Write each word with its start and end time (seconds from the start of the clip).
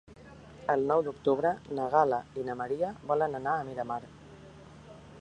El 0.73 0.85
nou 0.91 1.03
d'octubre 1.07 1.51
na 1.79 1.87
Gal·la 1.97 2.21
i 2.43 2.49
na 2.49 2.57
Maria 2.65 2.93
volen 3.13 3.41
anar 3.41 3.55
a 3.59 3.69
Miramar. 3.71 4.03